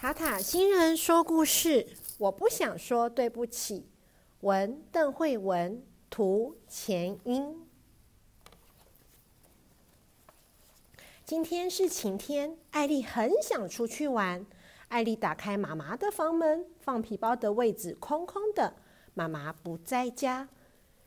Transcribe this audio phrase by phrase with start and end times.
[0.00, 1.84] 塔塔新人说故事，
[2.18, 3.84] 我不想说对不起。
[4.42, 7.66] 文邓慧文，图钱英。
[11.24, 14.46] 今天是晴天，艾丽很想出去玩。
[14.86, 18.76] 艾丽打开妈妈的房门，放皮包的位置空空的，
[19.14, 20.48] 妈妈不在家。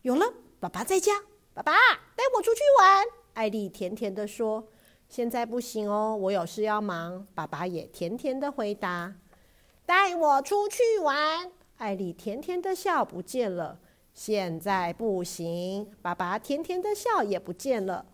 [0.00, 1.22] 有了，爸爸在家，
[1.54, 1.72] 爸爸
[2.16, 3.06] 带我出去玩。
[3.34, 4.66] 艾丽甜甜的说。
[5.12, 7.26] 现在不行哦，我有事要忙。
[7.34, 9.12] 爸爸也甜甜的回答
[9.84, 13.78] ：“带我出去玩。”艾丽甜甜的笑不见了。
[14.14, 18.06] 现在不行，爸爸甜甜的笑也不见了。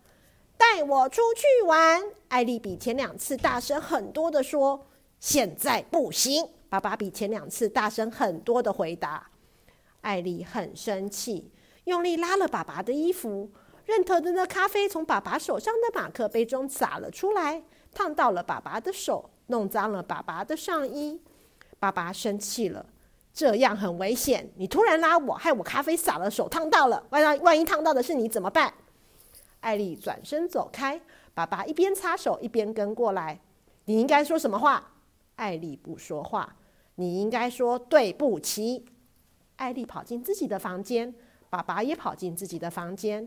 [0.56, 2.02] 带我出去玩。
[2.27, 4.84] 艾丽比前两次大声很多的说
[5.20, 9.30] ：“现在不行。”爸爸比前两次大声很多的回答。
[10.00, 11.52] 艾丽很生气，
[11.84, 13.48] 用力拉了爸爸的衣服。
[13.88, 21.19] 任头的咖啡从爸爸手上的马克杯中洒了出来，烫到了爸爸的手，弄脏了爸爸的上衣。
[21.78, 22.84] 爸爸生气了，
[23.33, 24.47] 这样很危险。
[24.56, 27.03] 你突然拉我，害我咖啡洒了，手烫到了。
[27.08, 28.75] 万万一烫到的是你怎么办？
[29.61, 31.00] 艾丽转身走开，
[31.33, 33.41] 爸爸一边擦手一边跟过来。
[33.86, 34.86] 你应该说什么话？
[35.36, 36.55] 艾丽不说话。
[36.97, 38.84] 你应该说对不起。
[39.56, 41.14] 艾丽跑进自己的房间，
[41.48, 43.27] 爸爸也跑进自己的房间。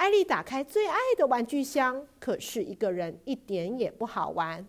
[0.00, 4.66] 艾丽打开最爱的玩具箱，可是一个人一点也不好玩。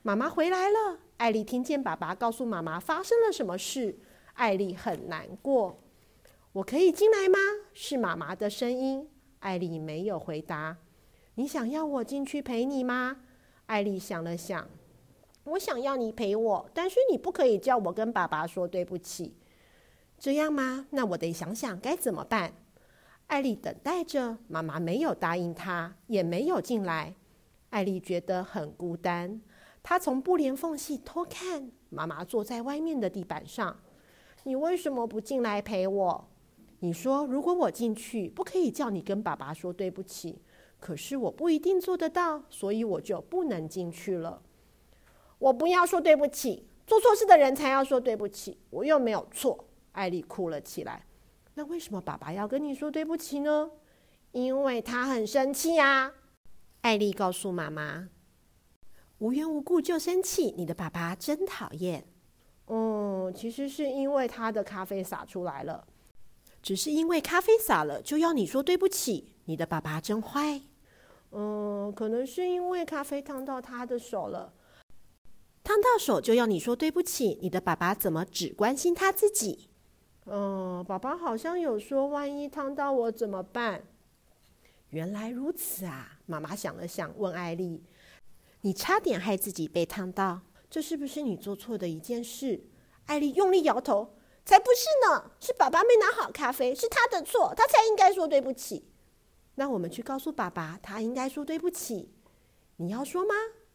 [0.00, 3.98] 妈妈回来了，艾丽听见爸爸告诉妈妈发生了什么事，
[4.32, 5.78] 艾丽很难过。
[6.54, 7.38] 我可以进来吗？
[7.74, 9.06] 是妈妈的声音。
[9.40, 10.78] 艾丽没有回答。
[11.34, 13.18] 你想要我进去陪你吗？
[13.66, 14.66] 艾丽想了想，
[15.44, 19.36] 我想要你陪我，但是你不可以叫我跟爸爸说对不起。
[20.18, 20.86] 这样吗？
[20.88, 22.54] 那我得想想该怎么办。
[23.34, 27.12] 艾丽等待着，妈妈没有答应她，也没有进来。
[27.70, 29.40] 艾丽觉得很孤单，
[29.82, 33.76] 她从布帘缝隙偷看妈妈坐在外面的地板上。
[34.44, 36.28] 你为什么不进来陪我？
[36.78, 40.40] 你说如果我进去，不可以叫你跟爸爸说对不起。
[40.78, 44.40] 可是我不一定做得到，所以我就不能进去了。
[45.40, 48.56] 我不要说对不起，做错事的人才要说对不起。
[48.70, 49.64] 我又没有错。
[49.90, 51.04] 艾丽哭了起来。
[51.54, 53.70] 那为什么爸爸要跟你说对不起呢？
[54.32, 56.12] 因为他很生气啊！
[56.80, 58.08] 艾丽告诉妈妈
[59.18, 62.04] ：“无缘无故就生气，你的爸爸真讨厌。”
[62.66, 65.86] 嗯，其实是因为他的咖啡洒出来了。
[66.60, 70.62] 只是因为咖啡洒了，就要你说对不起，你的爸爸真坏。
[71.30, 74.52] 嗯，可能是因为咖啡烫到他的手了，
[75.62, 79.68] 烫到手就要你说对不起，你的爸爸怎么只关心他自己？
[80.26, 83.82] 嗯，爸爸好像有说，万一烫到我怎么办？
[84.90, 86.18] 原来如此啊！
[86.24, 87.82] 妈妈想了想，问艾丽
[88.62, 90.40] ：“你差点害自己被烫到，
[90.70, 92.64] 这是不是你做错的一件事？”
[93.06, 94.14] 艾丽用力摇头
[94.46, 98.88] ：“才不是呢，是爸爸没拿好咖啡，是他的错，他才应该说对不起。”
[99.56, 102.10] 那我们去告诉爸爸，他应该说对不起。
[102.76, 103.34] 你要说吗？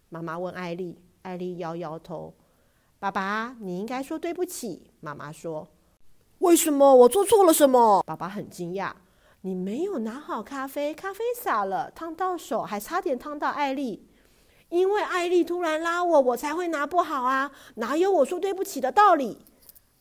[0.10, 1.00] 妈妈问艾丽。
[1.22, 2.34] 艾丽摇摇头
[2.98, 5.68] ：“爸爸，你应该说对不起。”妈妈说。
[6.40, 8.02] 为什么我做错了什么？
[8.06, 8.92] 爸爸很惊讶。
[9.42, 14.06] 你没有拿好咖啡，咖啡洒了，烫到手，还差点烫到艾丽。
[14.70, 17.52] 因为艾丽突然拉我，我才会拿不好啊！
[17.76, 19.40] 哪有我说对不起的道理？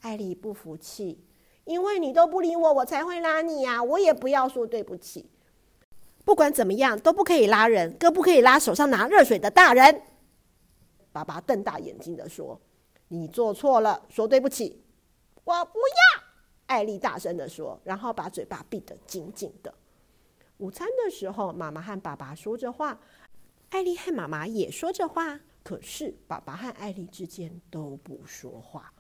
[0.03, 1.25] 艾丽不服气。
[1.65, 3.83] 因为你都不理我，我才会拉你呀！
[3.83, 5.29] 我也不要说对不起。
[6.25, 10.03] 不管怎么样，都不可以拉人，更不可以拉手上拿热水的大人。
[11.13, 12.61] 爸爸瞪大眼睛的说
[13.09, 14.85] ：“你做错了，说对不起。”
[15.45, 16.08] 我不要。
[16.69, 19.75] 艾丽大声的说，然后把嘴巴闭得紧紧的。
[20.59, 23.01] 午餐的时候，妈妈和爸爸说着话，
[23.71, 28.93] 艾丽和妈妈也说着话，可是爸爸和艾丽之间都不说话。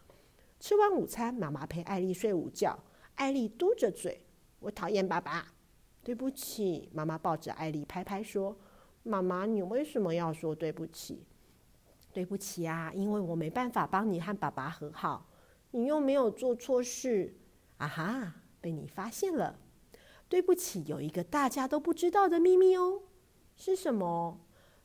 [0.58, 2.78] 吃完午餐，妈妈陪艾丽睡午觉，
[3.16, 4.22] 艾丽嘟着嘴
[4.60, 5.52] ：“我讨厌爸爸。”
[6.02, 8.56] 对不起，妈妈抱着艾丽拍拍说
[9.02, 11.22] ：“妈妈，你为什么要说对不起？”
[12.14, 15.26] 对不起啊，因为我没办法帮你和爸爸和好，
[15.72, 17.36] 你又没有做错事。
[17.78, 18.34] 啊哈！
[18.60, 19.58] 被你发现了，
[20.28, 23.02] 对不起，有一个大家都不知道的秘密哦。
[23.56, 24.40] 是什么？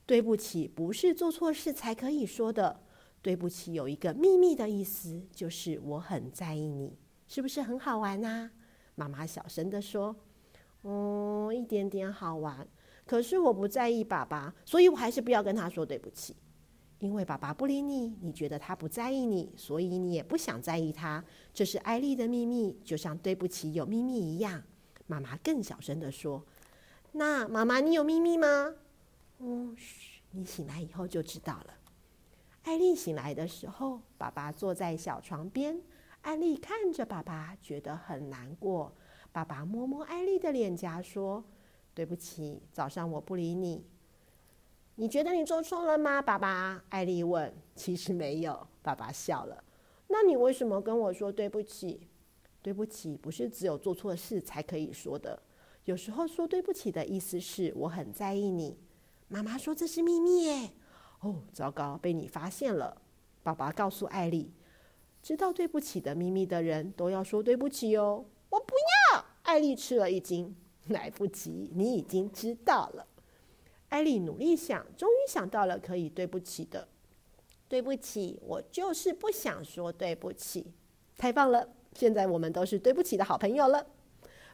[0.06, 2.82] 对不起，不是做错事才可以说的。
[3.22, 6.98] 对不起，有一个秘密的意思，就是我很在意你，
[7.28, 8.52] 是不是很好玩呐？
[8.96, 10.16] 妈妈小声的说
[10.84, 12.68] ：“哦，一点点好玩。
[13.06, 16.36] 可是我不在意爸爸，所以我还是不要跟他说对不起。”
[17.04, 21.22] 因为爸爸不理你，你觉得他不在意你，所以你也不想在意他。
[21.54, 24.64] 这是艾丽的秘密，就像对不起有秘密一样。
[25.06, 26.42] 妈妈更小声的说
[27.12, 28.74] ：“那妈妈，你有秘密吗
[29.40, 31.74] ？”“嗯，嘘，你醒来以后就知道了。”
[32.64, 35.82] 艾丽醒来的时候，爸爸坐在小床边。
[36.22, 38.94] 艾丽看着爸爸，觉得很难过。
[39.34, 41.44] 爸爸摸摸艾丽的脸颊，说
[41.94, 43.84] ：“对不起，早上我不理你。
[44.96, 47.54] 你觉得你做错了吗？”爸爸，艾丽问。
[47.76, 49.64] “其实没有。”爸爸笑了。
[50.08, 52.08] “那你为什么跟我说对不起
[52.62, 55.42] ？”“对不起，不是只有做错事才可以说的。
[55.86, 58.78] 有时候说对不起的意思是我很在意你。”
[59.28, 60.70] 妈妈说：“这是秘密耶。”
[61.22, 63.02] 哦，糟糕，被你发现了！
[63.42, 64.54] 爸爸告诉艾丽
[65.22, 68.74] ：“知道对不起的秘密的人都要说对不起哦。”我不
[69.14, 69.26] 要！
[69.44, 70.56] 艾丽吃了一惊。
[70.88, 73.08] 来不及，你已经知道了。
[73.94, 76.88] 艾丽努力想，终于想到了可以对不起的。
[77.68, 80.74] 对不起，我就是不想说对不起。
[81.16, 81.70] 太棒了！
[81.94, 83.86] 现在我们都是对不起的好朋友了。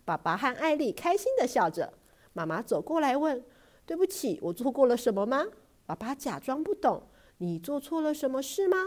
[0.03, 1.94] 爸爸和艾丽开心的笑着。
[2.33, 3.41] 妈妈走过来问
[3.88, 5.45] ：“对不起，我做过了什么吗？”
[5.88, 7.03] 爸爸假装不懂，
[7.38, 8.77] 你做错了什么事吗？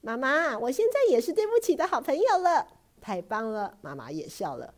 [0.00, 2.66] 妈妈，我现在也是对不起的好朋友了，
[2.98, 3.76] 太棒了！
[3.82, 4.72] 妈妈也笑了。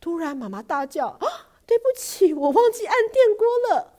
[0.00, 1.26] 突然，妈妈大叫：“啊，
[1.64, 3.98] 对不起，我忘记按电锅了。”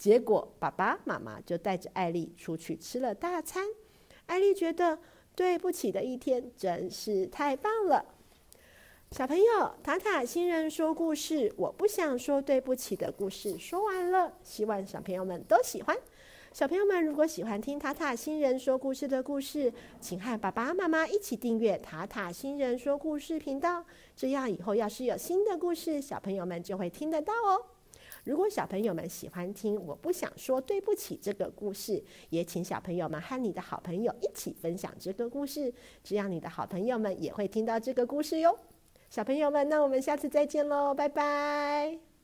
[0.00, 3.66] 结果，爸爸妈妈就带着艾丽出去吃了大餐。
[4.24, 4.98] 艾丽觉得
[5.36, 8.02] 对不起的一天真是太棒了。
[9.10, 15.94] 小朋友，塔塔新人说故事，我不想说对不起的故事说完了，希望小朋友们都喜欢。
[16.50, 19.70] 小朋友们，如果喜欢听塔塔新人说故事的故事，
[20.00, 23.84] 请和爸爸妈妈一起订阅塔塔新人说故事频道，
[24.16, 27.79] 这样以后要是有新的故事，小朋友们就会听得到哦。
[28.30, 35.74] 如果小朋友们喜欢听，我不想说对不起这个故事，也请小朋友们和你的好朋友一起分享这个故事，
[36.04, 38.56] 这样你的好朋友们也会听到这个故事哟。
[39.08, 42.09] 小朋友们，那我们下次再见喽，拜拜。